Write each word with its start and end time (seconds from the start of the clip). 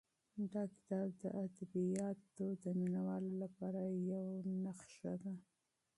دا 0.53 0.63
کتاب 0.73 1.07
د 1.21 1.23
ادبیاتو 1.43 2.45
د 2.63 2.65
مینه 2.79 3.01
والو 3.07 3.31
لپاره 3.43 3.81
یو 4.11 4.25
ډالۍ 4.45 5.15
ده. 5.23 5.33